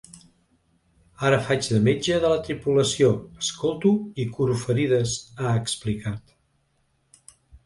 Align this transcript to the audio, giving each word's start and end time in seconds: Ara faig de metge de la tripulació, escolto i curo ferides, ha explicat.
Ara 1.27 1.35
faig 1.49 1.67
de 1.73 1.81
metge 1.87 2.17
de 2.23 2.31
la 2.31 2.39
tripulació, 2.47 3.11
escolto 3.43 3.93
i 4.25 4.27
curo 4.39 4.57
ferides, 4.63 5.15
ha 5.37 5.53
explicat. 5.61 6.35